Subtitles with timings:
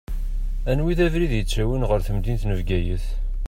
[0.69, 3.05] Anwa i d abrid ittawin ɣer temdint n Bgayet?